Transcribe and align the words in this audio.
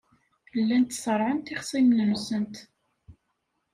Llant 0.59 0.97
ṣerrɛent 1.03 1.51
ixṣimen-nsent. 1.55 2.55